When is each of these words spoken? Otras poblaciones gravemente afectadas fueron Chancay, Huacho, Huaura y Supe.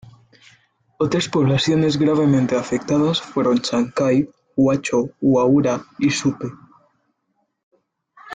Otras 0.97 1.29
poblaciones 1.29 1.97
gravemente 1.99 2.55
afectadas 2.55 3.21
fueron 3.21 3.59
Chancay, 3.59 4.27
Huacho, 4.55 5.11
Huaura 5.21 5.85
y 5.99 6.09
Supe. 6.09 6.47